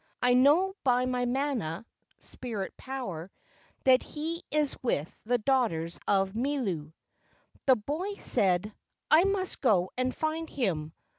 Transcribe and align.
I 0.23 0.33
know 0.33 0.73
by 0.83 1.05
my 1.05 1.25
mana 1.25 1.85
[spirit 2.17 2.75
power] 2.75 3.29
that 3.83 4.01
he 4.01 4.41
is 4.49 4.75
with 4.81 5.15
the 5.25 5.37
daughters 5.37 5.99
of 6.07 6.33
Milu." 6.33 6.91
The 7.67 7.75
boy 7.75 8.15
said: 8.15 8.73
"I 9.11 9.25
must 9.25 9.61
go 9.61 9.91
and 9.95 10.11
find 10.15 10.49
him. 10.49 10.93